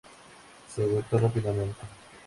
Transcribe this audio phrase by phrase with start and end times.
[0.67, 1.77] Se agotó rápidamente.